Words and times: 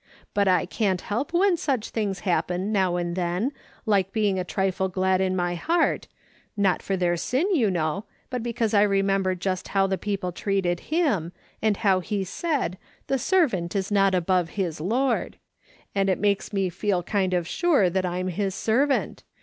But 0.33 0.47
I 0.47 0.65
can't 0.65 0.99
help 1.01 1.31
when 1.31 1.57
such 1.57 1.91
things 1.91 2.21
happen, 2.21 2.71
now 2.71 2.95
and 2.95 3.15
then, 3.15 3.51
like 3.85 4.11
being 4.11 4.39
a 4.39 4.43
trifle 4.43 4.89
glad 4.89 5.21
in 5.21 5.35
my 5.35 5.53
heart— 5.53 6.07
not 6.67 6.81
for 6.81 6.97
their 6.97 7.15
sin, 7.15 7.53
you 7.55 7.69
know, 7.69 8.05
but 8.31 8.41
because 8.41 8.73
I 8.73 8.81
remember 8.81 9.35
just 9.35 9.67
how 9.67 9.85
the 9.85 9.99
people 9.99 10.31
treated 10.31 10.79
him, 10.89 11.33
and 11.61 11.77
how 11.77 11.99
he 11.99 12.23
said' 12.23 12.79
the 13.09 13.19
servant 13.19 13.75
is 13.75 13.91
not 13.91 14.15
above 14.15 14.49
his 14.57 14.81
lord,' 14.81 15.37
and 15.93 16.09
it 16.09 16.17
makes 16.17 16.51
me 16.51 16.69
feel 16.71 17.03
kind 17.03 17.35
of 17.35 17.47
sure 17.47 17.87
that 17.87 18.03
I'm 18.03 18.29
his 18.29 18.55
servant. 18.55 19.23